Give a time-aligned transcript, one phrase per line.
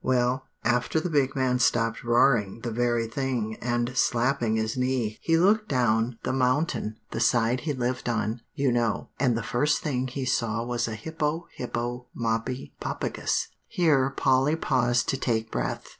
[0.03, 5.37] Well, after the big man stopped roaring 'the very thing,' and slapping his knee, he
[5.37, 10.07] looked down the mountain, the side he lived on, you know, and the first thing
[10.07, 15.89] he saw was a hippo hippo moppi poppicus." Here Polly paused to take breath.